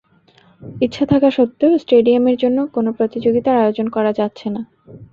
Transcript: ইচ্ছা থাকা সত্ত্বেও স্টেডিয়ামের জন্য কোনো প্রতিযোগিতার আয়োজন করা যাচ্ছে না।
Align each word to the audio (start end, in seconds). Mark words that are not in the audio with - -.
ইচ্ছা 0.81 1.03
থাকা 1.05 1.29
সত্ত্বেও 1.31 1.73
স্টেডিয়ামের 1.77 2.37
জন্য 2.37 2.57
কোনো 2.75 2.89
প্রতিযোগিতার 2.97 3.55
আয়োজন 3.57 3.87
করা 3.89 4.11
যাচ্ছে 4.19 4.47
না। 4.49 4.61